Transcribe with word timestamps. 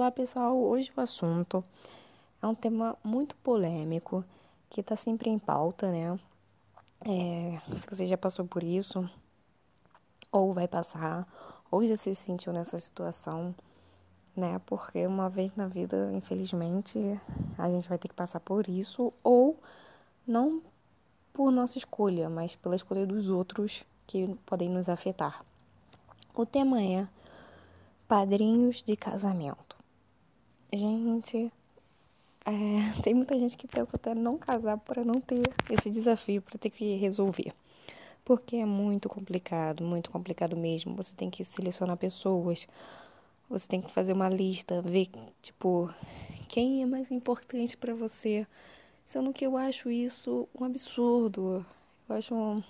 Olá 0.00 0.10
pessoal, 0.10 0.56
hoje 0.58 0.90
o 0.96 1.00
assunto 1.02 1.62
é 2.40 2.46
um 2.46 2.54
tema 2.54 2.96
muito 3.04 3.36
polêmico 3.36 4.24
que 4.70 4.80
está 4.80 4.96
sempre 4.96 5.28
em 5.28 5.38
pauta, 5.38 5.92
né? 5.92 6.18
É, 7.04 7.60
se 7.76 7.86
você 7.86 8.06
já 8.06 8.16
passou 8.16 8.46
por 8.46 8.62
isso, 8.62 9.06
ou 10.32 10.54
vai 10.54 10.66
passar, 10.66 11.28
ou 11.70 11.86
já 11.86 11.94
se 11.96 12.14
sentiu 12.14 12.50
nessa 12.50 12.78
situação, 12.80 13.54
né? 14.34 14.58
Porque 14.64 15.06
uma 15.06 15.28
vez 15.28 15.54
na 15.54 15.68
vida, 15.68 16.10
infelizmente, 16.14 16.98
a 17.58 17.68
gente 17.68 17.86
vai 17.86 17.98
ter 17.98 18.08
que 18.08 18.14
passar 18.14 18.40
por 18.40 18.70
isso, 18.70 19.12
ou 19.22 19.54
não 20.26 20.62
por 21.30 21.52
nossa 21.52 21.76
escolha, 21.76 22.30
mas 22.30 22.56
pela 22.56 22.74
escolha 22.74 23.06
dos 23.06 23.28
outros 23.28 23.84
que 24.06 24.34
podem 24.46 24.70
nos 24.70 24.88
afetar. 24.88 25.44
O 26.34 26.46
tema 26.46 26.82
é 26.82 27.06
padrinhos 28.08 28.82
de 28.82 28.96
casamento. 28.96 29.69
Gente, 30.72 31.52
é, 32.44 32.50
tem 33.02 33.12
muita 33.14 33.38
gente 33.38 33.56
que 33.56 33.66
pensa 33.66 33.96
até 33.96 34.14
não 34.14 34.38
casar 34.38 34.78
para 34.78 35.04
não 35.04 35.20
ter 35.20 35.42
esse 35.68 35.90
desafio, 35.90 36.42
para 36.42 36.58
ter 36.58 36.70
que 36.70 36.96
resolver. 36.96 37.52
Porque 38.24 38.56
é 38.56 38.64
muito 38.64 39.08
complicado, 39.08 39.82
muito 39.82 40.10
complicado 40.10 40.56
mesmo. 40.56 40.94
Você 40.94 41.14
tem 41.16 41.28
que 41.28 41.42
selecionar 41.44 41.96
pessoas, 41.96 42.68
você 43.48 43.66
tem 43.66 43.80
que 43.80 43.90
fazer 43.90 44.12
uma 44.12 44.28
lista, 44.28 44.80
ver, 44.82 45.08
tipo, 45.42 45.92
quem 46.48 46.82
é 46.82 46.86
mais 46.86 47.10
importante 47.10 47.76
para 47.76 47.94
você. 47.94 48.46
Sendo 49.04 49.32
que 49.32 49.44
eu 49.44 49.56
acho 49.56 49.90
isso 49.90 50.48
um 50.54 50.64
absurdo. 50.64 51.66
Eu 52.08 52.16
acho 52.16 52.34
um, 52.34 52.62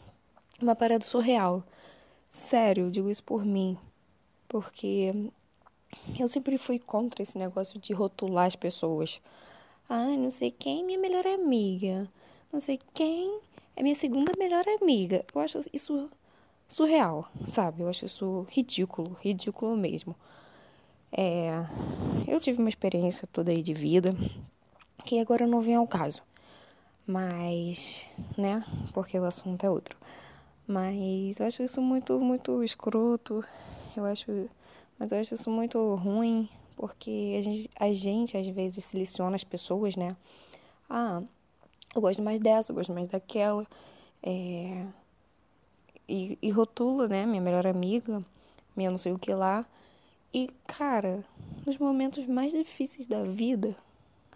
uma 0.60 0.74
parada 0.74 1.04
surreal. 1.04 1.62
Sério, 2.30 2.90
digo 2.90 3.10
isso 3.10 3.22
por 3.22 3.44
mim. 3.44 3.76
Porque 4.48 5.30
eu 6.18 6.28
sempre 6.28 6.58
fui 6.58 6.78
contra 6.78 7.22
esse 7.22 7.38
negócio 7.38 7.78
de 7.78 7.92
rotular 7.92 8.46
as 8.46 8.56
pessoas. 8.56 9.20
Ai, 9.88 10.16
não 10.16 10.30
sei 10.30 10.50
quem 10.50 10.80
é 10.80 10.84
minha 10.84 10.98
melhor 10.98 11.26
amiga. 11.26 12.08
Não 12.52 12.60
sei 12.60 12.78
quem 12.94 13.40
é 13.76 13.82
minha 13.82 13.94
segunda 13.94 14.32
melhor 14.38 14.64
amiga. 14.80 15.24
Eu 15.34 15.40
acho 15.40 15.58
isso 15.72 16.08
surreal, 16.68 17.28
sabe? 17.48 17.82
Eu 17.82 17.88
acho 17.88 18.06
isso 18.06 18.46
ridículo, 18.50 19.16
ridículo 19.20 19.76
mesmo. 19.76 20.14
É, 21.12 21.66
eu 22.28 22.38
tive 22.38 22.60
uma 22.60 22.68
experiência 22.68 23.28
toda 23.32 23.50
aí 23.50 23.62
de 23.62 23.74
vida 23.74 24.14
que 25.04 25.18
agora 25.18 25.46
não 25.46 25.60
vem 25.60 25.74
ao 25.74 25.86
caso. 25.86 26.22
Mas, 27.06 28.06
né? 28.38 28.64
Porque 28.92 29.18
o 29.18 29.24
assunto 29.24 29.64
é 29.64 29.70
outro. 29.70 29.98
Mas 30.66 31.40
eu 31.40 31.46
acho 31.46 31.62
isso 31.64 31.82
muito, 31.82 32.20
muito 32.20 32.62
escroto. 32.62 33.44
Eu 33.96 34.04
acho 34.04 34.48
mas 35.00 35.10
eu 35.10 35.18
acho 35.18 35.32
isso 35.32 35.50
muito 35.50 35.94
ruim, 35.94 36.46
porque 36.76 37.34
a 37.38 37.40
gente, 37.40 37.70
a 37.80 37.92
gente 37.94 38.36
às 38.36 38.46
vezes 38.46 38.84
seleciona 38.84 39.34
as 39.34 39.42
pessoas, 39.42 39.96
né? 39.96 40.14
Ah, 40.90 41.22
eu 41.94 42.02
gosto 42.02 42.22
mais 42.22 42.38
dessa, 42.38 42.70
eu 42.70 42.76
gosto 42.76 42.92
mais 42.92 43.08
daquela. 43.08 43.66
É... 44.22 44.84
E, 46.06 46.38
e 46.42 46.50
rotula, 46.50 47.08
né? 47.08 47.24
Minha 47.24 47.40
melhor 47.40 47.66
amiga, 47.66 48.22
minha 48.76 48.90
não 48.90 48.98
sei 48.98 49.12
o 49.12 49.18
que 49.18 49.32
lá. 49.32 49.64
E, 50.34 50.50
cara, 50.66 51.24
nos 51.66 51.78
momentos 51.78 52.26
mais 52.26 52.52
difíceis 52.52 53.06
da 53.06 53.22
vida, 53.24 53.74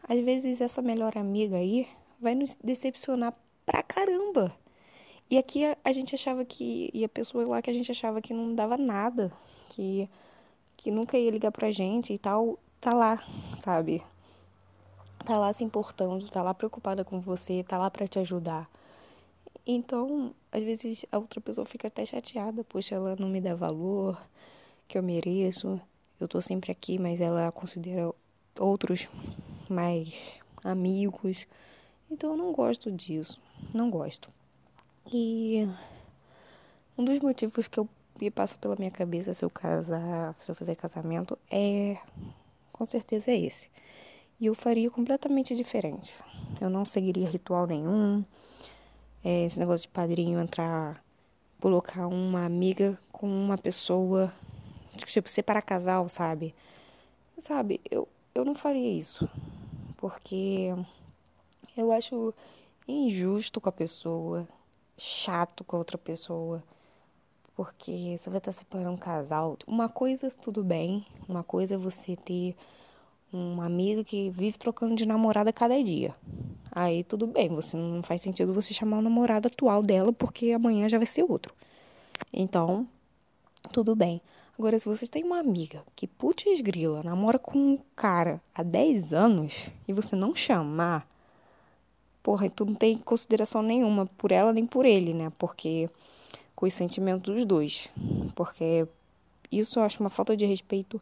às 0.09 0.19
vezes 0.21 0.63
essa 0.63 0.81
melhor 0.81 1.19
amiga 1.19 1.57
aí 1.57 1.87
vai 2.19 2.35
nos 2.35 2.57
decepcionar 2.65 3.35
pra 3.67 3.83
caramba. 3.83 4.57
E 5.31 5.37
aqui 5.37 5.63
a, 5.63 5.77
a 5.85 5.93
gente 5.93 6.15
achava 6.15 6.43
que. 6.43 6.91
E 6.95 7.05
a 7.05 7.09
pessoa 7.09 7.47
lá 7.47 7.61
que 7.61 7.69
a 7.69 7.75
gente 7.75 7.91
achava 7.91 8.23
que 8.23 8.33
não 8.33 8.55
dava 8.55 8.79
nada, 8.79 9.31
que 9.69 10.09
que 10.77 10.91
nunca 10.91 11.19
ia 11.19 11.31
ligar 11.31 11.53
pra 11.53 11.71
gente 11.71 12.13
e 12.13 12.19
tal, 12.19 12.59
tá 12.81 12.93
lá, 12.93 13.23
sabe? 13.55 14.03
Tá 15.25 15.39
lá 15.39 15.53
se 15.53 15.65
importando, 15.65 16.29
tá 16.29 16.43
lá 16.43 16.53
preocupada 16.53 17.05
com 17.05 17.21
você, 17.21 17.63
tá 17.63 17.79
lá 17.79 17.91
para 17.91 18.07
te 18.07 18.19
ajudar. 18.19 18.69
Então, 19.67 20.35
às 20.53 20.63
vezes 20.63 21.07
a 21.11 21.19
outra 21.19 21.41
pessoa 21.41 21.65
fica 21.65 21.89
até 21.89 22.05
chateada, 22.05 22.63
poxa, 22.63 22.95
ela 22.95 23.17
não 23.19 23.29
me 23.29 23.41
dá 23.41 23.55
valor 23.55 24.21
que 24.87 24.99
eu 24.99 25.03
mereço. 25.03 25.81
Eu 26.21 26.29
tô 26.29 26.41
sempre 26.41 26.71
aqui, 26.71 26.99
mas 26.99 27.21
ela 27.21 27.51
considera 27.51 28.13
outros 28.59 29.09
mais 29.69 30.39
amigos. 30.63 31.47
Então 32.11 32.33
eu 32.33 32.37
não 32.37 32.53
gosto 32.53 32.93
disso, 32.93 33.41
não 33.73 33.91
gosto. 33.91 34.29
E 35.13 35.67
um 36.97 37.05
dos 37.05 37.19
motivos 37.19 37.67
que 37.67 37.81
eu 37.81 37.89
que 38.19 38.31
passa 38.31 38.57
pela 38.57 38.77
minha 38.77 38.91
cabeça 38.91 39.35
se 39.35 39.45
eu 39.45 39.51
casar, 39.51 40.35
se 40.39 40.51
eu 40.51 40.55
fazer 40.55 40.77
casamento, 40.77 41.39
é 41.51 41.99
com 42.73 42.85
certeza 42.85 43.31
é 43.31 43.39
esse. 43.39 43.69
E 44.41 44.47
eu 44.47 44.55
faria 44.55 44.91
completamente 44.91 45.55
diferente. 45.55 46.15
Eu 46.61 46.69
não 46.69 46.85
seguiria 46.85 47.29
ritual 47.29 47.67
nenhum. 47.67 48.25
É, 49.23 49.45
esse 49.45 49.59
negócio 49.59 49.87
de 49.87 49.93
padrinho 49.93 50.41
entrar, 50.41 51.03
colocar 51.61 52.07
uma 52.07 52.45
amiga 52.45 52.99
com 53.11 53.27
uma 53.27 53.57
pessoa, 53.57 54.33
tipo, 54.97 55.29
separar 55.29 55.63
casal, 55.63 56.09
sabe? 56.09 56.55
Sabe, 57.39 57.81
eu, 57.91 58.09
eu 58.35 58.45
não 58.45 58.55
faria 58.55 58.91
isso. 58.91 59.29
Porque 59.97 60.75
eu 61.77 61.91
acho 61.91 62.35
injusto 62.87 63.61
com 63.61 63.69
a 63.69 63.73
pessoa, 63.73 64.47
chato 64.97 65.65
com 65.65 65.77
a 65.77 65.79
outra 65.79 65.97
pessoa 65.97 66.63
porque 67.55 68.17
você 68.19 68.31
vai 68.31 68.39
estar 68.39 68.53
separando 68.53 68.91
um 68.91 68.97
casal. 68.97 69.57
Uma 69.67 69.89
coisa 69.89 70.29
tudo 70.31 70.65
bem, 70.65 71.05
uma 71.29 71.43
coisa 71.43 71.75
é 71.75 71.79
você 71.79 72.17
ter 72.17 72.57
uma 73.33 73.67
amiga 73.67 74.05
que 74.05 74.31
vive 74.31 74.59
trocando 74.59 74.95
de 74.95 75.07
namorada 75.07 75.53
cada 75.53 75.83
dia. 75.83 76.15
Aí 76.71 77.05
tudo 77.05 77.27
bem, 77.27 77.49
você 77.49 77.77
não 77.77 78.03
faz 78.03 78.23
sentido 78.23 78.53
você 78.53 78.75
chamar 78.75 78.99
o 78.99 79.03
namorado 79.03 79.49
atual 79.49 79.83
dela 79.83 80.13
porque 80.13 80.53
amanhã 80.53 80.89
já 80.89 80.99
vai 80.99 81.07
ser 81.07 81.23
outro. 81.23 81.55
Então, 82.33 82.87
tudo 83.73 83.95
bem. 83.95 84.21
Agora, 84.59 84.79
se 84.79 84.87
você 84.87 85.07
tem 85.07 85.25
uma 85.25 85.39
amiga 85.41 85.83
que, 85.97 86.07
putz 86.07 86.61
grila, 86.61 87.03
namora 87.03 87.41
com 87.41 87.59
um 87.59 87.79
cara 87.97 88.41
há 88.55 88.63
10 88.63 89.13
anos 89.13 89.69
e 89.87 89.93
você 89.93 90.15
não 90.15 90.35
chamar, 90.35 91.09
porra, 92.23 92.49
tu 92.49 92.65
não 92.65 92.75
tem 92.75 92.97
consideração 92.97 93.63
nenhuma 93.63 94.07
por 94.17 94.31
ela 94.31 94.53
nem 94.53 94.65
por 94.65 94.87
ele, 94.87 95.13
né? 95.13 95.33
Porque 95.39 95.91
com 96.55 96.67
os 96.67 96.75
sentimentos 96.75 97.35
dos 97.35 97.45
dois, 97.45 97.89
porque 98.35 98.87
isso 99.51 99.79
eu 99.79 99.83
acho 99.85 100.01
uma 100.01 100.11
falta 100.11 100.37
de 100.37 100.45
respeito 100.45 101.01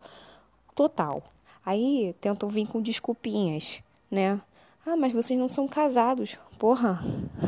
total. 0.74 1.22
Aí 1.64 2.14
tentam 2.20 2.48
vir 2.48 2.66
com 2.66 2.80
desculpinhas, 2.80 3.82
né? 4.10 4.40
Ah, 4.84 4.96
mas 4.96 5.12
vocês 5.12 5.38
não 5.38 5.48
são 5.48 5.68
casados. 5.68 6.38
Porra, 6.58 7.00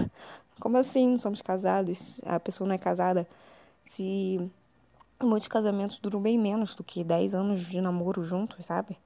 como 0.60 0.76
assim 0.76 1.09
não 1.09 1.19
somos 1.19 1.42
casados? 1.42 2.20
A 2.25 2.38
pessoa 2.38 2.69
não 2.69 2.75
é 2.75 2.78
casada. 2.78 3.26
Se 3.84 4.50
muitos 5.22 5.48
casamentos 5.48 5.98
duram 5.98 6.21
bem 6.21 6.38
menos 6.38 6.75
do 6.75 6.84
que 6.84 7.03
10 7.03 7.34
anos 7.34 7.62
de 7.62 7.81
namoro 7.81 8.25
juntos, 8.25 8.66
sabe? 8.66 8.97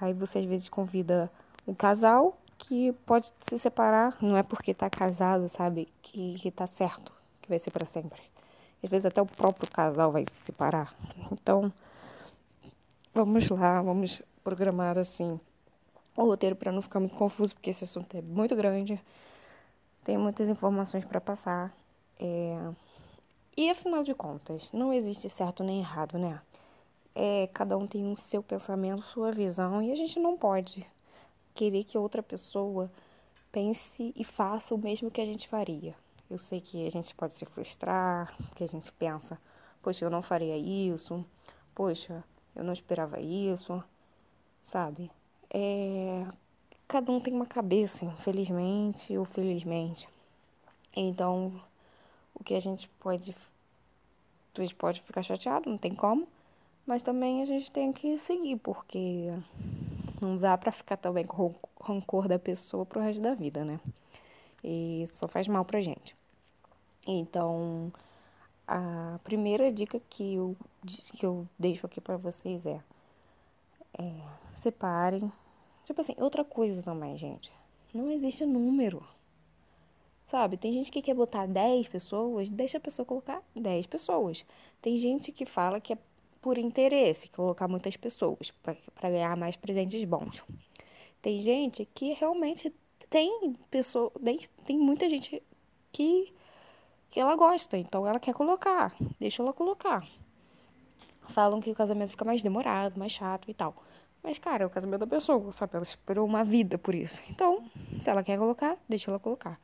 Aí 0.00 0.12
você 0.12 0.38
às 0.38 0.44
vezes 0.44 0.68
convida 0.68 1.30
o 1.66 1.74
casal 1.74 2.38
que 2.56 2.92
pode 3.06 3.32
se 3.40 3.58
separar, 3.58 4.16
não 4.20 4.36
é 4.36 4.42
porque 4.42 4.74
tá 4.74 4.88
casado, 4.88 5.48
sabe? 5.48 5.88
Que, 6.02 6.34
que 6.38 6.50
tá 6.50 6.66
certo 6.66 7.17
que 7.48 7.50
vai 7.50 7.58
ser 7.58 7.70
para 7.70 7.86
sempre. 7.86 8.20
Às 8.82 8.90
vezes 8.90 9.06
até 9.06 9.22
o 9.22 9.26
próprio 9.26 9.70
casal 9.70 10.12
vai 10.12 10.24
se 10.30 10.44
separar. 10.44 10.94
Então, 11.32 11.72
vamos 13.14 13.48
lá, 13.48 13.80
vamos 13.80 14.22
programar 14.44 14.98
assim 14.98 15.40
o 16.14 16.24
roteiro 16.24 16.54
para 16.54 16.70
não 16.70 16.82
ficar 16.82 17.00
muito 17.00 17.14
confuso, 17.16 17.54
porque 17.54 17.70
esse 17.70 17.84
assunto 17.84 18.14
é 18.16 18.20
muito 18.20 18.54
grande. 18.54 19.00
Tem 20.04 20.18
muitas 20.18 20.48
informações 20.48 21.04
para 21.04 21.20
passar. 21.20 21.74
É... 22.18 22.70
E 23.56 23.70
afinal 23.70 24.02
de 24.02 24.14
contas, 24.14 24.70
não 24.72 24.92
existe 24.92 25.28
certo 25.28 25.64
nem 25.64 25.80
errado, 25.80 26.18
né? 26.18 26.40
É, 27.14 27.48
cada 27.52 27.76
um 27.76 27.86
tem 27.86 28.04
o 28.04 28.08
um 28.08 28.16
seu 28.16 28.42
pensamento, 28.42 29.02
sua 29.02 29.32
visão, 29.32 29.82
e 29.82 29.90
a 29.90 29.94
gente 29.94 30.20
não 30.20 30.36
pode 30.36 30.86
querer 31.54 31.82
que 31.82 31.98
outra 31.98 32.22
pessoa 32.22 32.90
pense 33.50 34.12
e 34.14 34.22
faça 34.22 34.74
o 34.74 34.78
mesmo 34.78 35.10
que 35.10 35.20
a 35.20 35.26
gente 35.26 35.48
faria. 35.48 35.94
Eu 36.30 36.38
sei 36.38 36.60
que 36.60 36.86
a 36.86 36.90
gente 36.90 37.14
pode 37.14 37.32
se 37.32 37.44
frustrar, 37.46 38.34
porque 38.48 38.62
a 38.62 38.68
gente 38.68 38.92
pensa, 38.92 39.40
poxa, 39.82 40.04
eu 40.04 40.10
não 40.10 40.22
faria 40.22 40.56
isso, 40.56 41.24
poxa, 41.74 42.22
eu 42.54 42.62
não 42.62 42.72
esperava 42.72 43.18
isso, 43.18 43.82
sabe? 44.62 45.10
É, 45.48 46.26
cada 46.86 47.10
um 47.10 47.20
tem 47.20 47.32
uma 47.32 47.46
cabeça, 47.46 48.04
infelizmente 48.04 49.16
ou 49.16 49.24
felizmente. 49.24 50.08
Então, 50.94 51.60
o 52.34 52.44
que 52.44 52.54
a 52.54 52.60
gente 52.60 52.88
pode. 53.00 53.34
A 54.56 54.60
gente 54.60 54.74
pode 54.74 55.00
ficar 55.02 55.22
chateado, 55.22 55.70
não 55.70 55.78
tem 55.78 55.94
como. 55.94 56.26
Mas 56.84 57.02
também 57.02 57.42
a 57.42 57.46
gente 57.46 57.70
tem 57.70 57.92
que 57.92 58.18
seguir, 58.18 58.56
porque 58.56 59.28
não 60.20 60.36
dá 60.36 60.56
pra 60.58 60.72
ficar 60.72 60.96
também 60.96 61.24
com 61.24 61.54
rancor 61.80 62.26
da 62.26 62.38
pessoa 62.38 62.84
pro 62.84 63.00
resto 63.00 63.22
da 63.22 63.34
vida, 63.34 63.64
né? 63.64 63.78
E 64.64 65.04
só 65.06 65.28
faz 65.28 65.46
mal 65.46 65.64
pra 65.64 65.80
gente. 65.80 66.17
Então, 67.06 67.92
a 68.66 69.18
primeira 69.24 69.72
dica 69.72 70.00
que 70.10 70.34
eu, 70.34 70.56
que 71.14 71.24
eu 71.24 71.48
deixo 71.58 71.86
aqui 71.86 72.00
para 72.00 72.16
vocês 72.16 72.66
é, 72.66 72.82
é 73.98 74.20
separem. 74.54 75.32
Tipo 75.84 76.00
assim, 76.00 76.14
outra 76.18 76.44
coisa 76.44 76.82
também, 76.82 77.16
gente. 77.16 77.50
Não 77.94 78.10
existe 78.10 78.44
número. 78.44 79.02
Sabe? 80.26 80.58
Tem 80.58 80.70
gente 80.72 80.90
que 80.90 81.00
quer 81.00 81.14
botar 81.14 81.46
10 81.46 81.88
pessoas, 81.88 82.50
deixa 82.50 82.76
a 82.76 82.80
pessoa 82.80 83.06
colocar 83.06 83.42
10 83.56 83.86
pessoas. 83.86 84.44
Tem 84.82 84.98
gente 84.98 85.32
que 85.32 85.46
fala 85.46 85.80
que 85.80 85.94
é 85.94 85.98
por 86.42 86.58
interesse 86.58 87.28
colocar 87.28 87.66
muitas 87.66 87.96
pessoas 87.96 88.50
para 88.62 89.10
ganhar 89.10 89.34
mais 89.36 89.56
presentes 89.56 90.04
bons. 90.04 90.42
Tem 91.22 91.38
gente 91.38 91.88
que 91.94 92.12
realmente 92.12 92.72
tem 93.08 93.54
pessoa, 93.70 94.12
tem, 94.22 94.38
tem 94.64 94.78
muita 94.78 95.08
gente 95.08 95.42
que 95.90 96.32
que 97.10 97.20
ela 97.20 97.34
gosta, 97.36 97.76
então 97.76 98.06
ela 98.06 98.20
quer 98.20 98.34
colocar, 98.34 98.94
deixa 99.18 99.42
ela 99.42 99.52
colocar. 99.52 100.06
Falam 101.28 101.60
que 101.60 101.70
o 101.70 101.74
casamento 101.74 102.10
fica 102.10 102.24
mais 102.24 102.42
demorado, 102.42 102.98
mais 102.98 103.12
chato 103.12 103.50
e 103.50 103.54
tal. 103.54 103.74
Mas, 104.22 104.38
cara, 104.38 104.64
é 104.64 104.66
o 104.66 104.70
casamento 104.70 105.00
da 105.00 105.06
pessoa, 105.06 105.52
sabe? 105.52 105.74
Ela 105.74 105.82
esperou 105.82 106.26
uma 106.26 106.42
vida 106.42 106.76
por 106.78 106.94
isso. 106.94 107.22
Então, 107.30 107.64
se 108.00 108.10
ela 108.10 108.22
quer 108.22 108.38
colocar, 108.38 108.76
deixa 108.88 109.10
ela 109.10 109.18
colocar. 109.18 109.60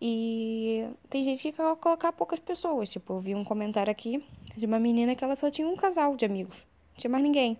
E 0.00 0.88
tem 1.08 1.22
gente 1.22 1.42
que 1.42 1.52
quer 1.52 1.76
colocar 1.76 2.12
poucas 2.12 2.38
pessoas. 2.38 2.90
Tipo, 2.90 3.14
eu 3.14 3.20
vi 3.20 3.34
um 3.34 3.44
comentário 3.44 3.90
aqui 3.90 4.24
de 4.56 4.66
uma 4.66 4.78
menina 4.78 5.14
que 5.14 5.24
ela 5.24 5.34
só 5.34 5.50
tinha 5.50 5.66
um 5.66 5.76
casal 5.76 6.16
de 6.16 6.24
amigos. 6.24 6.66
Não 6.90 6.96
tinha 6.96 7.10
mais 7.10 7.24
ninguém. 7.24 7.58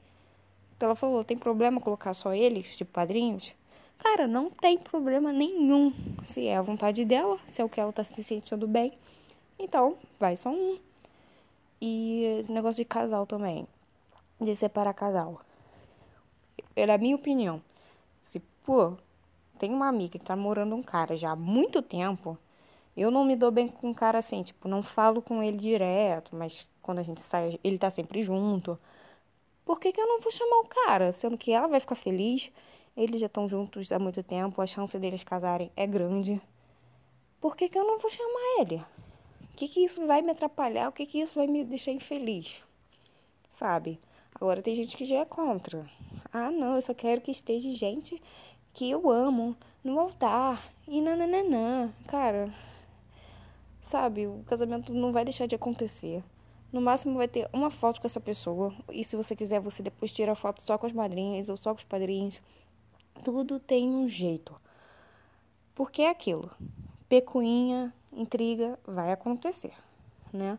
Então 0.76 0.88
ela 0.88 0.96
falou, 0.96 1.24
tem 1.24 1.36
problema 1.38 1.80
colocar 1.80 2.12
só 2.12 2.34
eles, 2.34 2.76
tipo 2.76 2.92
padrinhos? 2.92 3.54
Cara, 3.98 4.26
não 4.26 4.50
tem 4.50 4.78
problema 4.78 5.32
nenhum. 5.32 5.92
Se 6.24 6.46
é 6.46 6.56
a 6.56 6.62
vontade 6.62 7.04
dela, 7.04 7.38
se 7.46 7.60
é 7.60 7.64
o 7.64 7.68
que 7.68 7.80
ela 7.80 7.92
tá 7.92 8.04
se 8.04 8.22
sentindo 8.22 8.66
bem. 8.66 8.92
Então, 9.58 9.96
vai 10.18 10.36
só 10.36 10.50
um. 10.50 10.78
E 11.80 12.24
esse 12.38 12.52
negócio 12.52 12.82
de 12.82 12.88
casal 12.88 13.26
também. 13.26 13.66
De 14.40 14.54
separar 14.54 14.94
casal. 14.94 15.40
Era 16.74 16.98
minha 16.98 17.16
opinião. 17.16 17.62
Se, 18.20 18.40
pô, 18.64 18.94
tem 19.58 19.72
uma 19.72 19.88
amiga 19.88 20.18
que 20.18 20.24
tá 20.24 20.36
morando 20.36 20.74
um 20.74 20.82
cara 20.82 21.16
já 21.16 21.30
há 21.30 21.36
muito 21.36 21.80
tempo. 21.80 22.38
Eu 22.96 23.10
não 23.10 23.24
me 23.24 23.36
dou 23.36 23.50
bem 23.50 23.68
com 23.68 23.88
um 23.90 23.94
cara 23.94 24.18
assim, 24.18 24.42
tipo, 24.42 24.68
não 24.68 24.82
falo 24.82 25.20
com 25.20 25.42
ele 25.42 25.56
direto, 25.56 26.34
mas 26.34 26.66
quando 26.82 26.98
a 26.98 27.02
gente 27.02 27.20
sai, 27.20 27.58
ele 27.62 27.78
tá 27.78 27.90
sempre 27.90 28.22
junto. 28.22 28.78
Por 29.64 29.80
que, 29.80 29.92
que 29.92 30.00
eu 30.00 30.06
não 30.06 30.20
vou 30.20 30.32
chamar 30.32 30.60
o 30.60 30.68
cara? 30.68 31.12
Sendo 31.12 31.36
que 31.36 31.52
ela 31.52 31.66
vai 31.66 31.80
ficar 31.80 31.94
feliz, 31.94 32.50
eles 32.96 33.20
já 33.20 33.26
estão 33.26 33.48
juntos 33.48 33.92
há 33.92 33.98
muito 33.98 34.22
tempo, 34.22 34.62
a 34.62 34.66
chance 34.66 34.98
deles 34.98 35.22
casarem 35.22 35.70
é 35.76 35.86
grande. 35.86 36.40
Por 37.40 37.56
que, 37.56 37.68
que 37.68 37.78
eu 37.78 37.84
não 37.84 37.98
vou 37.98 38.10
chamar 38.10 38.60
ele? 38.60 38.76
O 39.52 39.56
que, 39.56 39.68
que 39.68 39.80
isso 39.80 40.06
vai 40.06 40.22
me 40.22 40.32
atrapalhar? 40.32 40.88
O 40.88 40.92
que, 40.92 41.04
que 41.04 41.20
isso 41.20 41.34
vai 41.34 41.46
me 41.46 41.64
deixar 41.64 41.92
infeliz? 41.92 42.62
Sabe? 43.48 44.00
Agora 44.34 44.62
tem 44.62 44.74
gente 44.74 44.96
que 44.96 45.04
já 45.04 45.16
é 45.16 45.24
contra. 45.24 45.86
Ah, 46.32 46.50
não, 46.50 46.74
eu 46.74 46.82
só 46.82 46.92
quero 46.92 47.20
que 47.20 47.30
esteja 47.30 47.70
gente 47.72 48.20
que 48.74 48.90
eu 48.90 49.10
amo 49.10 49.56
no 49.82 49.98
altar. 49.98 50.62
E 50.88 51.00
nananã. 51.00 51.92
Cara, 52.06 52.52
sabe, 53.80 54.26
o 54.26 54.42
casamento 54.46 54.92
não 54.92 55.12
vai 55.12 55.24
deixar 55.24 55.46
de 55.46 55.54
acontecer. 55.54 56.22
No 56.72 56.80
máximo 56.80 57.16
vai 57.16 57.28
ter 57.28 57.48
uma 57.52 57.70
foto 57.70 58.00
com 58.00 58.06
essa 58.06 58.20
pessoa. 58.20 58.74
E 58.92 59.02
se 59.04 59.16
você 59.16 59.34
quiser, 59.34 59.60
você 59.60 59.82
depois 59.82 60.12
tira 60.12 60.32
a 60.32 60.36
foto 60.36 60.62
só 60.62 60.76
com 60.76 60.86
as 60.86 60.92
madrinhas 60.92 61.48
ou 61.48 61.56
só 61.56 61.70
com 61.72 61.78
os 61.78 61.84
padrinhos. 61.84 62.40
Tudo 63.24 63.58
tem 63.58 63.88
um 63.88 64.08
jeito. 64.08 64.54
Porque 65.74 66.02
é 66.02 66.10
aquilo. 66.10 66.50
Pecuinha, 67.08 67.92
intriga, 68.12 68.78
vai 68.84 69.12
acontecer, 69.12 69.74
né? 70.32 70.58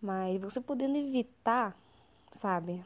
Mas 0.00 0.40
você 0.40 0.60
podendo 0.60 0.96
evitar, 0.96 1.76
sabe? 2.32 2.84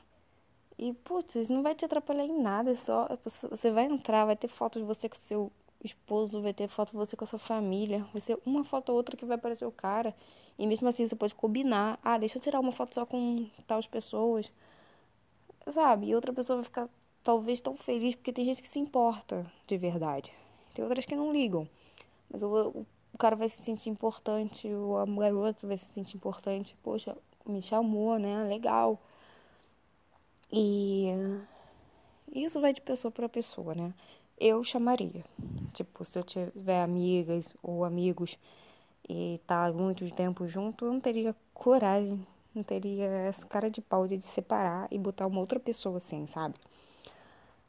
E, 0.78 0.92
putz, 0.92 1.48
não 1.48 1.62
vai 1.62 1.74
te 1.74 1.84
atrapalhar 1.84 2.24
em 2.24 2.42
nada, 2.42 2.72
é 2.72 2.74
só. 2.74 3.08
Você 3.24 3.70
vai 3.70 3.84
entrar, 3.84 4.26
vai 4.26 4.36
ter 4.36 4.48
foto 4.48 4.78
de 4.78 4.84
você 4.84 5.08
com 5.08 5.16
seu 5.16 5.50
esposo, 5.82 6.42
vai 6.42 6.52
ter 6.52 6.68
foto 6.68 6.90
de 6.90 6.96
você 6.96 7.16
com 7.16 7.24
a 7.24 7.26
sua 7.26 7.38
família, 7.38 8.06
vai 8.12 8.20
ser 8.20 8.38
uma 8.44 8.64
foto 8.64 8.90
ou 8.90 8.96
outra 8.96 9.16
que 9.16 9.24
vai 9.24 9.36
aparecer 9.36 9.64
o 9.64 9.72
cara. 9.72 10.14
E 10.58 10.66
mesmo 10.66 10.88
assim 10.88 11.06
você 11.06 11.16
pode 11.16 11.34
combinar. 11.34 11.98
Ah, 12.02 12.18
deixa 12.18 12.38
eu 12.38 12.42
tirar 12.42 12.60
uma 12.60 12.72
foto 12.72 12.94
só 12.94 13.06
com 13.06 13.48
tais 13.66 13.86
pessoas. 13.86 14.52
Sabe? 15.68 16.08
E 16.08 16.14
outra 16.14 16.32
pessoa 16.32 16.58
vai 16.58 16.64
ficar 16.64 16.88
talvez 17.26 17.60
tão 17.60 17.76
feliz 17.76 18.14
porque 18.14 18.32
tem 18.32 18.44
gente 18.44 18.62
que 18.62 18.68
se 18.68 18.78
importa 18.78 19.44
de 19.66 19.76
verdade. 19.76 20.32
Tem 20.72 20.84
outras 20.84 21.04
que 21.04 21.16
não 21.16 21.32
ligam. 21.32 21.68
Mas 22.30 22.40
o, 22.40 22.86
o, 23.12 23.18
cara 23.18 23.34
vai 23.34 23.48
se 23.48 23.60
sentir 23.64 23.90
importante, 23.90 24.68
o 24.68 24.96
a 24.96 25.04
garota 25.04 25.66
vai 25.66 25.76
se 25.76 25.92
sentir 25.92 26.16
importante. 26.16 26.76
Poxa, 26.84 27.16
me 27.44 27.60
chamou, 27.60 28.16
né? 28.16 28.44
Legal. 28.44 29.02
E 30.52 31.08
isso 32.32 32.60
vai 32.60 32.72
de 32.72 32.80
pessoa 32.80 33.10
para 33.10 33.28
pessoa, 33.28 33.74
né? 33.74 33.92
Eu 34.38 34.62
chamaria. 34.62 35.24
Tipo, 35.72 36.04
se 36.04 36.16
eu 36.16 36.22
tiver 36.22 36.80
amigas 36.80 37.52
ou 37.60 37.84
amigos 37.84 38.38
e 39.08 39.40
tá 39.48 39.72
muito 39.72 40.08
tempo 40.14 40.46
junto, 40.46 40.84
eu 40.84 40.92
não 40.92 41.00
teria 41.00 41.34
coragem, 41.52 42.24
não 42.54 42.62
teria 42.62 43.06
essa 43.06 43.44
cara 43.44 43.68
de 43.68 43.80
pau 43.80 44.06
de 44.06 44.20
separar 44.20 44.86
e 44.92 44.96
botar 44.96 45.26
uma 45.26 45.40
outra 45.40 45.58
pessoa 45.58 45.96
assim, 45.96 46.24
sabe? 46.28 46.54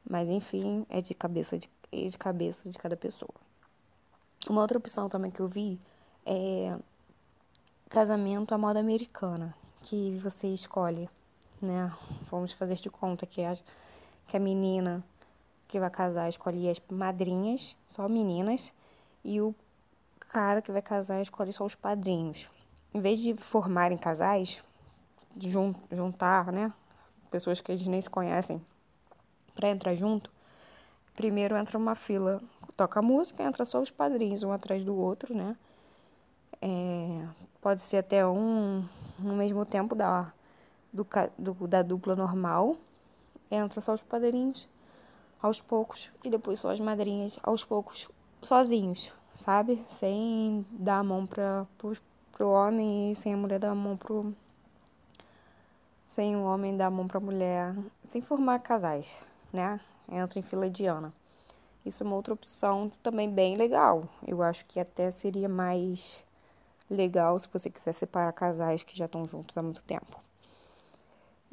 Mas 0.09 0.29
enfim, 0.29 0.85
é 0.89 1.01
de 1.01 1.13
cabeça 1.13 1.57
de, 1.57 1.69
é 1.91 2.07
de 2.07 2.17
cabeça 2.17 2.69
de 2.69 2.77
cada 2.77 2.95
pessoa. 2.95 3.33
Uma 4.49 4.61
outra 4.61 4.77
opção 4.77 5.09
também 5.09 5.31
que 5.31 5.41
eu 5.41 5.47
vi 5.47 5.79
é 6.25 6.77
casamento 7.89 8.53
à 8.53 8.57
moda 8.57 8.79
americana, 8.79 9.53
que 9.81 10.17
você 10.19 10.47
escolhe 10.47 11.09
né? 11.61 11.91
Vamos 12.29 12.51
fazer 12.51 12.75
de 12.75 12.89
conta 12.89 13.25
que 13.25 13.43
a, 13.43 13.55
que 14.27 14.37
a 14.37 14.39
menina 14.39 15.03
que 15.67 15.79
vai 15.79 15.89
casar 15.89 16.29
escolhe 16.29 16.69
as 16.69 16.81
madrinhas, 16.89 17.75
só 17.87 18.07
meninas, 18.07 18.71
e 19.23 19.41
o 19.41 19.53
cara 20.19 20.61
que 20.61 20.71
vai 20.71 20.81
casar 20.81 21.21
escolhe 21.21 21.51
só 21.51 21.65
os 21.65 21.75
padrinhos. 21.75 22.49
Em 22.93 23.01
vez 23.01 23.19
de 23.19 23.35
formarem 23.35 23.97
casais, 23.97 24.63
jun, 25.35 25.73
juntar, 25.91 26.51
né? 26.51 26.71
Pessoas 27.29 27.59
que 27.59 27.71
eles 27.71 27.85
nem 27.87 27.99
se 27.99 28.09
conhecem 28.09 28.63
para 29.57 29.69
entrar 29.69 29.95
junto, 29.95 30.31
primeiro 31.15 31.57
entra 31.57 31.77
uma 31.77 31.95
fila, 31.95 32.39
toca 32.75 33.01
música, 33.01 33.43
entra 33.43 33.65
só 33.65 33.81
os 33.81 33.89
padrinhos, 33.89 34.43
um 34.43 34.51
atrás 34.51 34.83
do 34.83 34.95
outro, 34.95 35.35
né? 35.35 35.57
É, 36.61 37.25
pode 37.59 37.81
ser 37.81 37.97
até 37.97 38.25
um 38.25 38.85
no 39.19 39.35
mesmo 39.35 39.65
tempo 39.65 39.95
da 39.95 40.31
do, 40.93 41.05
do, 41.37 41.67
da 41.67 41.81
dupla 41.81 42.15
normal, 42.15 42.77
entra 43.49 43.81
só 43.81 43.93
os 43.93 44.01
padrinhos 44.01 44.67
aos 45.41 45.59
poucos 45.59 46.11
e 46.23 46.29
depois 46.29 46.59
só 46.59 46.71
as 46.71 46.79
madrinhas 46.79 47.39
aos 47.43 47.63
poucos 47.63 48.09
sozinhos, 48.41 49.13
sabe? 49.35 49.83
Sem 49.89 50.65
dar 50.71 50.99
a 50.99 51.03
mão 51.03 51.25
para 51.25 51.67
pro, 52.31 52.49
homem 52.49 53.11
e 53.11 53.15
sem 53.15 53.33
a 53.33 53.37
mulher 53.37 53.59
dar 53.59 53.71
a 53.71 53.75
mão 53.75 53.97
pro 53.97 54.33
sem 56.07 56.35
o 56.37 56.43
homem 56.43 56.77
dar 56.77 56.87
a 56.87 56.91
mão 56.91 57.05
para 57.05 57.17
a 57.17 57.21
mulher, 57.21 57.75
sem 58.03 58.21
formar 58.21 58.59
casais, 58.59 59.23
né? 59.57 59.79
Entra 60.09 60.37
em 60.37 60.43
fila 60.43 60.69
de 60.69 60.85
Ana. 60.85 61.11
Isso 61.83 62.03
é 62.03 62.05
uma 62.05 62.15
outra 62.15 62.33
opção 62.33 62.91
também 63.01 63.29
bem 63.29 63.57
legal. 63.57 64.07
Eu 64.25 64.43
acho 64.43 64.65
que 64.65 64.79
até 64.79 65.09
seria 65.09 65.49
mais 65.49 66.23
legal 66.89 67.37
se 67.39 67.47
você 67.51 67.69
quiser 67.69 67.93
separar 67.93 68.31
casais 68.33 68.83
que 68.83 68.95
já 68.95 69.05
estão 69.05 69.27
juntos 69.27 69.57
há 69.57 69.63
muito 69.63 69.83
tempo. 69.83 70.21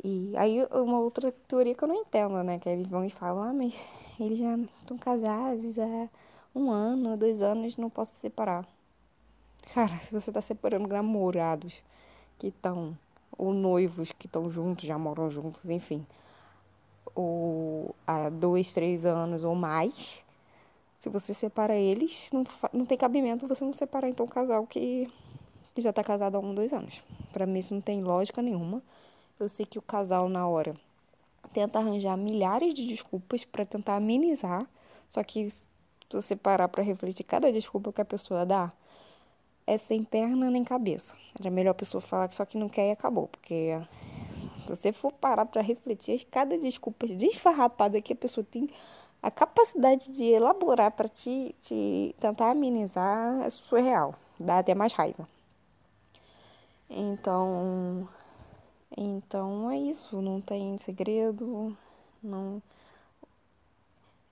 E 0.02 0.36
aí 0.36 0.66
uma 0.70 0.98
outra 0.98 1.32
teoria 1.48 1.74
que 1.74 1.82
eu 1.82 1.88
não 1.88 1.94
entendo, 1.94 2.42
né? 2.42 2.58
Que 2.58 2.68
eles 2.68 2.86
vão 2.86 3.04
e 3.04 3.10
falam, 3.10 3.42
ah, 3.42 3.52
mas 3.54 3.88
eles 4.20 4.38
já 4.38 4.56
estão 4.80 4.98
casados 4.98 5.78
há 5.78 6.08
um 6.54 6.70
ano, 6.70 7.16
dois 7.16 7.40
anos, 7.40 7.76
não 7.78 7.88
posso 7.88 8.16
separar. 8.20 8.66
Cara, 9.72 9.96
se 9.98 10.12
você 10.12 10.30
tá 10.30 10.42
separando 10.42 10.86
namorados 10.88 11.82
que 12.38 12.48
estão, 12.48 12.96
ou 13.36 13.54
noivos 13.54 14.12
que 14.12 14.26
estão 14.26 14.50
juntos, 14.50 14.84
já 14.84 14.98
moram 14.98 15.30
juntos, 15.30 15.70
enfim, 15.70 16.06
ou 17.14 17.83
há 18.06 18.28
dois, 18.28 18.72
três 18.72 19.06
anos 19.06 19.44
ou 19.44 19.54
mais, 19.54 20.22
se 20.98 21.08
você 21.10 21.34
separa 21.34 21.76
eles, 21.76 22.30
não, 22.32 22.44
não 22.72 22.86
tem 22.86 22.96
cabimento 22.96 23.46
você 23.46 23.62
não 23.62 23.74
separar 23.74 24.08
então 24.08 24.24
um 24.24 24.28
casal 24.28 24.66
que, 24.66 25.12
que 25.74 25.82
já 25.82 25.92
tá 25.92 26.02
casado 26.02 26.36
há 26.36 26.40
um, 26.40 26.54
dois 26.54 26.72
anos. 26.72 27.02
Para 27.30 27.44
mim 27.44 27.58
isso 27.58 27.74
não 27.74 27.80
tem 27.82 28.00
lógica 28.00 28.40
nenhuma. 28.40 28.82
Eu 29.38 29.48
sei 29.48 29.66
que 29.66 29.78
o 29.78 29.82
casal, 29.82 30.28
na 30.28 30.48
hora, 30.48 30.74
tenta 31.52 31.78
arranjar 31.78 32.16
milhares 32.16 32.72
de 32.72 32.86
desculpas 32.86 33.44
para 33.44 33.66
tentar 33.66 33.96
amenizar, 33.96 34.66
só 35.06 35.22
que 35.22 35.50
se 35.50 35.66
você 36.10 36.34
parar 36.34 36.68
para 36.68 36.82
refletir 36.82 37.24
cada 37.24 37.52
desculpa 37.52 37.92
que 37.92 38.00
a 38.00 38.04
pessoa 38.04 38.46
dá, 38.46 38.72
é 39.66 39.76
sem 39.76 40.04
perna 40.04 40.50
nem 40.50 40.64
cabeça. 40.64 41.16
Era 41.38 41.50
melhor 41.50 41.72
a 41.72 41.74
pessoa 41.74 42.00
falar 42.00 42.28
que 42.28 42.34
só 42.34 42.44
que 42.44 42.56
não 42.56 42.68
quer 42.68 42.88
e 42.88 42.92
acabou, 42.92 43.28
porque 43.28 43.78
se 44.64 44.68
você 44.68 44.92
for 44.92 45.12
parar 45.12 45.44
para 45.44 45.60
refletir, 45.60 46.24
cada 46.30 46.56
desculpa 46.56 47.06
desfarrapada 47.06 48.00
que 48.00 48.14
a 48.14 48.16
pessoa 48.16 48.46
tem 48.50 48.70
a 49.22 49.30
capacidade 49.30 50.10
de 50.10 50.24
elaborar 50.24 50.90
para 50.90 51.08
te, 51.08 51.54
te 51.60 52.14
tentar 52.18 52.50
amenizar 52.50 53.42
é 53.42 53.48
surreal. 53.48 54.14
Dá 54.38 54.58
até 54.58 54.74
mais 54.74 54.92
raiva. 54.92 55.28
Então, 56.88 58.08
então 58.96 59.70
é 59.70 59.78
isso, 59.78 60.20
não 60.20 60.40
tem 60.40 60.76
segredo, 60.78 61.76
não 62.22 62.62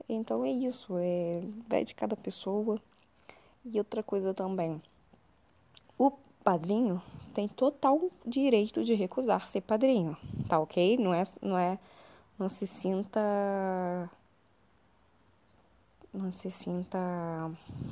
Então 0.09 0.45
é 0.45 0.51
isso, 0.51 0.97
é, 0.99 1.43
vai 1.69 1.85
de 1.85 1.95
cada 1.95 2.17
pessoa. 2.17 2.81
E 3.65 3.79
outra 3.79 4.03
coisa 4.03 4.35
também, 4.35 4.83
padrinho 6.43 7.03
tem 7.33 7.49
total 7.49 8.11
direito 8.27 8.85
de 8.85 8.95
recusar 8.95 9.49
ser 9.49 9.63
padrinho, 9.63 10.17
tá 10.49 10.59
ok? 10.59 10.99
Não 10.99 11.15
é, 11.15 11.23
não 11.41 11.57
é, 11.57 11.79
não 12.39 12.49
se 12.49 12.67
sinta, 12.67 14.11
não 16.13 16.31
se 16.31 16.51
sinta 16.51 16.99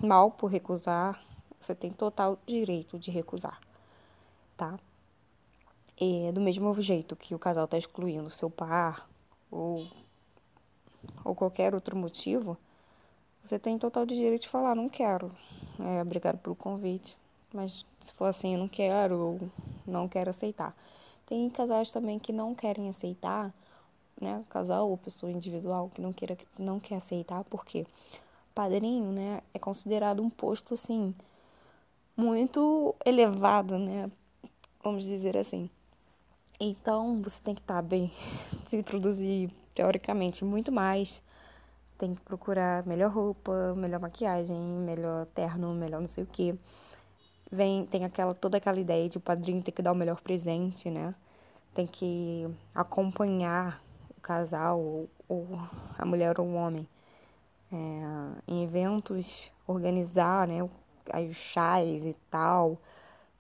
mal 0.02 0.30
por 0.30 0.50
recusar. 0.50 1.23
Você 1.59 1.75
tem 1.75 1.90
total 1.90 2.38
direito 2.47 2.99
de 2.99 3.11
recusar, 3.11 3.61
tá? 4.57 4.78
E 5.99 6.33
do 6.33 6.40
mesmo 6.40 6.75
jeito 6.80 7.14
que 7.16 7.35
o 7.35 7.38
casal 7.38 7.64
está 7.64 7.76
excluindo 7.76 8.30
seu 8.30 8.50
par 8.50 9.09
ou 9.50 9.87
ou 11.25 11.35
qualquer 11.35 11.75
outro 11.75 11.97
motivo, 11.97 12.57
você 13.42 13.59
tem 13.59 13.78
total 13.78 14.04
direito 14.04 14.42
de 14.42 14.49
falar, 14.49 14.75
não 14.75 14.88
quero. 14.88 15.33
É, 15.78 16.02
obrigado 16.02 16.38
pelo 16.38 16.54
convite. 16.54 17.16
Mas 17.52 17.85
se 18.00 18.12
for 18.12 18.26
assim, 18.26 18.54
eu 18.54 18.59
não 18.59 18.69
quero 18.69 19.19
ou 19.19 19.40
não 19.87 20.09
quero 20.09 20.30
aceitar. 20.30 20.75
Tem 21.26 21.49
casais 21.50 21.90
também 21.90 22.19
que 22.19 22.33
não 22.33 22.54
querem 22.54 22.88
aceitar, 22.88 23.52
né? 24.21 24.45
Casal 24.50 24.88
ou 24.88 24.97
pessoa 24.97 25.33
individual 25.33 25.90
que 25.95 26.00
não 26.00 26.12
queira 26.12 26.37
não 26.59 26.78
quer 26.80 26.97
aceitar, 26.97 27.45
porque 27.45 27.87
padrinho, 28.54 29.12
né, 29.12 29.40
é 29.54 29.59
considerado 29.59 30.23
um 30.23 30.28
posto 30.28 30.75
assim 30.75 31.14
muito 32.16 32.95
elevado, 33.04 33.78
né? 33.78 34.11
Vamos 34.83 35.04
dizer 35.04 35.37
assim. 35.37 35.71
Então, 36.59 37.23
você 37.23 37.40
tem 37.42 37.54
que 37.54 37.62
estar 37.62 37.76
tá 37.76 37.83
bem, 37.83 38.12
se 38.66 38.83
produzir 38.83 39.50
teoricamente 39.75 40.45
muito 40.45 40.71
mais. 40.71 41.23
Tem 41.97 42.14
que 42.14 42.21
procurar 42.23 42.87
melhor 42.87 43.11
roupa, 43.11 43.75
melhor 43.76 44.00
maquiagem, 44.00 44.57
melhor 44.57 45.26
terno, 45.26 45.75
melhor 45.75 46.00
não 46.00 46.09
sei 46.09 46.25
o 46.25 46.26
que. 46.26 46.54
Vem, 47.50 47.85
tem 47.87 48.04
aquela 48.04 48.35
toda 48.35 48.59
aquela 48.59 48.78
ideia 48.78 49.09
de 49.09 49.19
o 49.19 49.21
padrinho 49.21 49.62
ter 49.62 49.73
que 49.73 49.83
dar 49.83 49.92
o 49.92 49.95
melhor 49.95 50.21
presente, 50.21 50.90
né? 50.90 51.14
Tem 51.75 51.87
que 51.87 52.49
acompanhar 52.75 53.83
o 54.16 54.21
casal 54.21 54.78
ou, 54.80 55.11
ou 55.28 55.47
a 55.99 56.04
mulher 56.04 56.38
ou 56.38 56.47
o 56.47 56.54
homem 56.54 56.88
é, 57.73 57.76
em 58.47 58.62
eventos, 58.62 59.50
organizar, 59.66 60.47
né? 60.47 60.62
Os 60.62 61.37
chás 61.37 62.04
e 62.07 62.14
tal. 62.30 62.78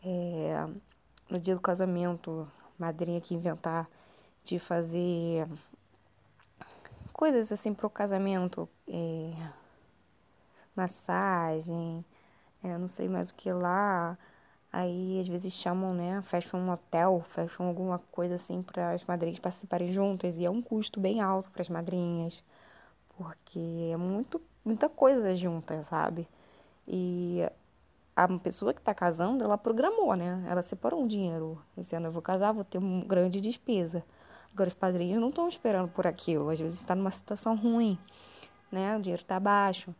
É, 0.04 0.66
no 1.28 1.38
dia 1.38 1.54
do 1.54 1.60
casamento, 1.60 2.50
madrinha 2.78 3.20
que 3.20 3.34
inventar 3.34 3.88
de 4.42 4.58
fazer 4.58 5.46
coisas 7.12 7.52
assim 7.52 7.74
pro 7.74 7.90
casamento, 7.90 8.68
é, 8.88 9.30
massagem, 10.74 12.04
é, 12.62 12.76
não 12.78 12.88
sei 12.88 13.08
mais 13.08 13.30
o 13.30 13.34
que 13.34 13.52
lá. 13.52 14.16
Aí 14.72 15.18
às 15.20 15.26
vezes 15.26 15.52
chamam, 15.52 15.94
né? 15.94 16.22
Fecham 16.22 16.60
um 16.60 16.70
hotel, 16.70 17.20
fecham 17.24 17.66
alguma 17.66 17.98
coisa 18.12 18.34
assim 18.36 18.62
para 18.62 18.92
as 18.92 19.04
madrinhas 19.04 19.40
participarem 19.40 19.90
juntas 19.90 20.38
e 20.38 20.44
é 20.44 20.50
um 20.50 20.62
custo 20.62 21.00
bem 21.00 21.20
alto 21.20 21.50
para 21.50 21.62
as 21.62 21.68
madrinhas, 21.68 22.44
porque 23.16 23.90
é 23.92 23.96
muito, 23.96 24.40
muita 24.64 24.88
coisa 24.88 25.34
junta, 25.34 25.82
sabe? 25.82 26.28
E 26.86 27.42
a 28.16 28.28
pessoa 28.38 28.74
que 28.74 28.80
está 28.80 28.94
casando, 28.94 29.42
ela 29.44 29.58
programou, 29.58 30.14
né? 30.14 30.44
Ela 30.48 30.62
separou 30.62 31.02
um 31.02 31.06
dinheiro. 31.06 31.60
Esse 31.76 31.96
ano 31.96 32.08
eu 32.08 32.12
vou 32.12 32.22
casar, 32.22 32.52
vou 32.52 32.64
ter 32.64 32.78
uma 32.78 33.04
grande 33.04 33.40
despesa. 33.40 34.04
Agora, 34.52 34.68
os 34.68 34.74
padrinhos 34.74 35.20
não 35.20 35.30
estão 35.30 35.48
esperando 35.48 35.88
por 35.88 36.06
aquilo. 36.06 36.50
Às 36.50 36.60
vezes 36.60 36.80
está 36.80 36.94
numa 36.94 37.10
situação 37.10 37.56
ruim, 37.56 37.98
né? 38.70 38.96
O 38.96 39.00
dinheiro 39.00 39.22
está 39.22 39.40
baixo. 39.40 39.94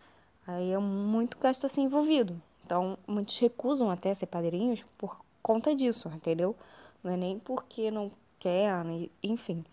Aí 0.46 0.72
é 0.72 0.78
muito 0.78 1.38
gasto 1.38 1.66
assim 1.66 1.84
envolvido. 1.84 2.40
Então, 2.70 2.96
muitos 3.04 3.36
recusam 3.40 3.90
até 3.90 4.14
ser 4.14 4.26
padrinhos 4.26 4.84
por 4.96 5.18
conta 5.42 5.74
disso, 5.74 6.08
entendeu? 6.14 6.54
Não 7.02 7.10
é 7.10 7.16
nem 7.16 7.36
porque 7.36 7.90
não 7.90 8.12
quer, 8.38 8.72
enfim. 9.20 9.64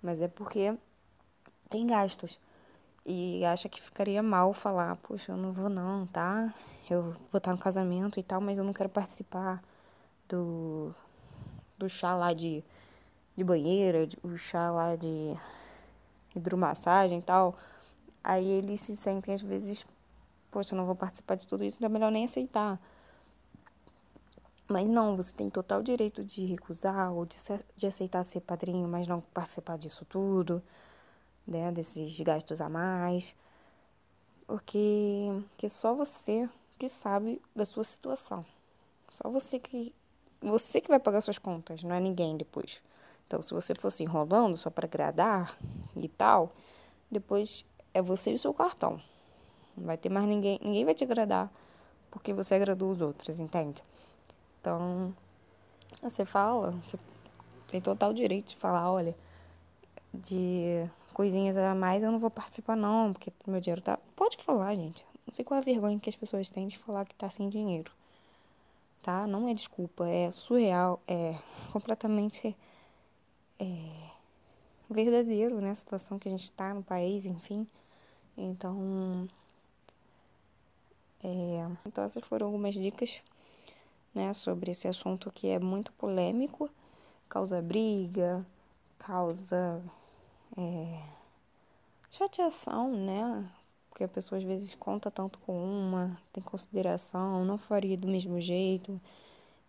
Mas 0.00 0.22
é 0.22 0.26
porque 0.26 0.74
tem 1.68 1.86
gastos 1.86 2.40
e 3.04 3.44
acha 3.44 3.68
que 3.68 3.82
ficaria 3.82 4.22
mal 4.22 4.54
falar, 4.54 4.96
poxa, 4.96 5.32
eu 5.32 5.36
não 5.36 5.52
vou 5.52 5.68
não, 5.68 6.06
tá? 6.06 6.50
Eu 6.88 7.12
vou 7.30 7.36
estar 7.36 7.52
no 7.52 7.58
casamento 7.58 8.18
e 8.18 8.22
tal, 8.22 8.40
mas 8.40 8.56
eu 8.56 8.64
não 8.64 8.72
quero 8.72 8.88
participar 8.88 9.62
do, 10.26 10.94
do 11.76 11.90
chá 11.90 12.14
lá 12.14 12.32
de, 12.32 12.64
de 13.36 13.44
banheira, 13.44 14.08
o 14.22 14.38
chá 14.38 14.70
lá 14.70 14.96
de 14.96 15.36
hidromassagem 16.34 17.18
e 17.18 17.22
tal. 17.22 17.54
Aí 18.24 18.48
eles 18.48 18.80
se 18.80 18.96
sentem 18.96 19.34
às 19.34 19.42
vezes, 19.42 19.86
poxa, 20.50 20.74
eu 20.74 20.78
não 20.78 20.86
vou 20.86 20.94
participar 20.94 21.34
de 21.36 21.46
tudo 21.46 21.64
isso, 21.64 21.76
então 21.76 21.86
é 21.86 21.92
melhor 21.92 22.10
nem 22.10 22.24
aceitar. 22.24 22.80
Mas 24.68 24.88
não, 24.88 25.16
você 25.16 25.32
tem 25.34 25.48
total 25.48 25.82
direito 25.82 26.24
de 26.24 26.44
recusar 26.44 27.12
ou 27.12 27.24
de, 27.24 27.36
de 27.76 27.86
aceitar 27.86 28.22
ser 28.24 28.40
padrinho, 28.40 28.88
mas 28.88 29.06
não 29.06 29.20
participar 29.20 29.78
disso 29.78 30.04
tudo 30.04 30.62
né, 31.46 31.70
desses 31.70 32.18
gastos 32.20 32.60
a 32.60 32.68
mais, 32.68 33.34
porque 34.46 35.28
que 35.56 35.68
só 35.68 35.94
você 35.94 36.48
que 36.78 36.88
sabe 36.88 37.40
da 37.54 37.64
sua 37.64 37.84
situação. 37.84 38.44
Só 39.08 39.30
você 39.30 39.58
que 39.58 39.94
você 40.40 40.80
que 40.80 40.88
vai 40.88 40.98
pagar 40.98 41.20
suas 41.20 41.38
contas, 41.38 41.82
não 41.82 41.94
é 41.94 42.00
ninguém 42.00 42.36
depois. 42.36 42.82
Então, 43.26 43.40
se 43.40 43.54
você 43.54 43.74
fosse 43.74 44.02
enrolando 44.02 44.56
só 44.56 44.70
para 44.70 44.86
agradar 44.86 45.58
e 45.96 46.08
tal, 46.08 46.52
depois 47.10 47.64
é 47.94 48.02
você 48.02 48.32
e 48.32 48.34
o 48.34 48.38
seu 48.38 48.52
cartão. 48.52 49.00
Não 49.76 49.84
vai 49.86 49.96
ter 49.96 50.08
mais 50.08 50.26
ninguém, 50.26 50.58
ninguém 50.62 50.84
vai 50.84 50.94
te 50.94 51.04
agradar 51.04 51.50
porque 52.16 52.32
você 52.32 52.54
agradou 52.54 52.90
os 52.90 53.02
outros, 53.02 53.38
entende? 53.38 53.82
Então, 54.58 55.14
você 56.02 56.24
fala, 56.24 56.70
você 56.82 56.98
tem 57.68 57.78
total 57.78 58.14
direito 58.14 58.48
de 58.48 58.56
falar, 58.56 58.90
olha, 58.90 59.14
de 60.14 60.88
coisinhas 61.12 61.58
a 61.58 61.74
mais, 61.74 62.02
eu 62.02 62.10
não 62.10 62.18
vou 62.18 62.30
participar 62.30 62.74
não, 62.74 63.12
porque 63.12 63.30
meu 63.46 63.60
dinheiro 63.60 63.82
tá... 63.82 63.98
Pode 64.16 64.38
falar, 64.38 64.74
gente. 64.74 65.06
Não 65.26 65.34
sei 65.34 65.44
qual 65.44 65.58
é 65.58 65.60
a 65.60 65.64
vergonha 65.64 66.00
que 66.00 66.08
as 66.08 66.16
pessoas 66.16 66.48
têm 66.48 66.66
de 66.66 66.78
falar 66.78 67.04
que 67.04 67.14
tá 67.14 67.28
sem 67.28 67.50
dinheiro. 67.50 67.92
Tá? 69.02 69.26
Não 69.26 69.46
é 69.46 69.52
desculpa, 69.52 70.08
é 70.08 70.32
surreal, 70.32 71.00
é 71.06 71.36
completamente 71.70 72.56
é, 73.58 73.90
verdadeiro, 74.88 75.60
né? 75.60 75.70
A 75.70 75.74
situação 75.74 76.18
que 76.18 76.28
a 76.28 76.30
gente 76.30 76.50
tá 76.50 76.72
no 76.72 76.82
país, 76.82 77.26
enfim. 77.26 77.66
Então... 78.38 79.28
É, 81.22 81.66
então 81.86 82.04
essas 82.04 82.24
foram 82.24 82.46
algumas 82.46 82.74
dicas, 82.74 83.20
né, 84.14 84.32
sobre 84.32 84.70
esse 84.70 84.88
assunto 84.88 85.30
que 85.32 85.48
é 85.48 85.58
muito 85.58 85.92
polêmico, 85.92 86.70
causa 87.28 87.60
briga, 87.62 88.46
causa 88.98 89.82
é, 90.56 91.02
chateação, 92.10 92.92
né? 92.96 93.48
Porque 93.88 94.04
a 94.04 94.08
pessoa 94.08 94.38
às 94.38 94.44
vezes 94.44 94.74
conta 94.74 95.10
tanto 95.10 95.38
com 95.40 95.52
uma, 95.52 96.18
tem 96.32 96.42
consideração, 96.42 97.44
não 97.44 97.58
faria 97.58 97.96
do 97.96 98.08
mesmo 98.08 98.40
jeito. 98.40 99.00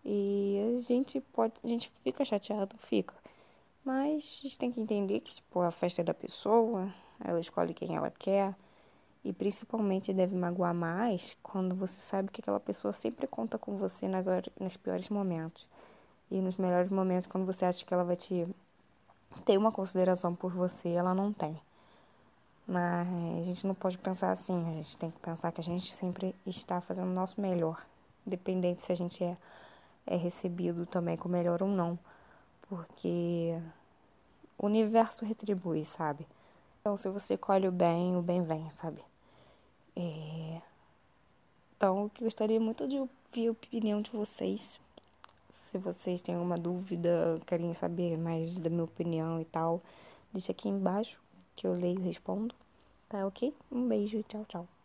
E 0.04 0.78
a 0.78 0.82
gente 0.82 1.20
pode, 1.20 1.54
a 1.64 1.68
gente 1.68 1.90
fica 2.02 2.24
chateado, 2.24 2.76
fica. 2.78 3.14
Mas 3.84 4.40
a 4.40 4.42
gente 4.44 4.58
tem 4.58 4.72
que 4.72 4.80
entender 4.80 5.20
que 5.20 5.34
tipo, 5.36 5.60
a 5.60 5.70
festa 5.70 6.02
é 6.02 6.04
da 6.04 6.14
pessoa, 6.14 6.92
ela 7.24 7.40
escolhe 7.40 7.74
quem 7.74 7.96
ela 7.96 8.10
quer. 8.10 8.54
E 9.28 9.32
principalmente 9.34 10.10
deve 10.10 10.34
magoar 10.34 10.72
mais 10.72 11.36
quando 11.42 11.74
você 11.74 12.00
sabe 12.00 12.30
que 12.30 12.40
aquela 12.40 12.58
pessoa 12.58 12.94
sempre 12.94 13.26
conta 13.26 13.58
com 13.58 13.76
você 13.76 14.08
nas, 14.08 14.26
horas, 14.26 14.48
nos 14.58 14.74
piores 14.78 15.10
momentos. 15.10 15.66
E 16.30 16.40
nos 16.40 16.56
melhores 16.56 16.90
momentos, 16.90 17.26
quando 17.26 17.44
você 17.44 17.66
acha 17.66 17.84
que 17.84 17.92
ela 17.92 18.04
vai 18.04 18.16
te 18.16 18.48
ter 19.44 19.58
uma 19.58 19.70
consideração 19.70 20.34
por 20.34 20.50
você, 20.50 20.88
ela 20.88 21.14
não 21.14 21.30
tem. 21.30 21.60
Mas 22.66 23.06
a 23.42 23.44
gente 23.44 23.66
não 23.66 23.74
pode 23.74 23.98
pensar 23.98 24.30
assim, 24.30 24.66
a 24.66 24.76
gente 24.76 24.96
tem 24.96 25.10
que 25.10 25.20
pensar 25.20 25.52
que 25.52 25.60
a 25.60 25.64
gente 25.64 25.92
sempre 25.92 26.34
está 26.46 26.80
fazendo 26.80 27.08
o 27.10 27.14
nosso 27.14 27.38
melhor, 27.38 27.84
independente 28.26 28.80
se 28.80 28.92
a 28.92 28.96
gente 28.96 29.22
é, 29.22 29.36
é 30.06 30.16
recebido 30.16 30.86
também 30.86 31.18
com 31.18 31.28
melhor 31.28 31.62
ou 31.62 31.68
não, 31.68 31.98
porque 32.62 33.62
o 34.56 34.64
universo 34.64 35.26
retribui, 35.26 35.84
sabe? 35.84 36.26
Então, 36.80 36.96
se 36.96 37.10
você 37.10 37.36
colhe 37.36 37.68
o 37.68 37.72
bem, 37.72 38.16
o 38.16 38.22
bem 38.22 38.42
vem, 38.42 38.70
sabe? 38.74 39.04
É... 39.98 40.62
Então, 41.76 42.10
eu 42.18 42.24
gostaria 42.24 42.58
muito 42.58 42.88
de 42.88 42.96
ouvir 42.96 43.48
a 43.48 43.52
opinião 43.52 44.00
de 44.00 44.10
vocês 44.10 44.80
se 45.70 45.76
vocês 45.76 46.22
têm 46.22 46.34
alguma 46.34 46.56
dúvida, 46.56 47.40
querem 47.46 47.74
saber 47.74 48.16
mais 48.16 48.58
da 48.58 48.70
minha 48.70 48.84
opinião 48.84 49.40
e 49.40 49.44
tal, 49.44 49.82
deixa 50.32 50.52
aqui 50.52 50.68
embaixo 50.68 51.20
que 51.54 51.66
eu 51.66 51.74
leio 51.74 51.98
e 51.98 52.02
respondo. 52.02 52.54
Tá 53.08 53.26
ok? 53.26 53.54
Um 53.70 53.86
beijo, 53.86 54.22
tchau, 54.22 54.44
tchau. 54.48 54.77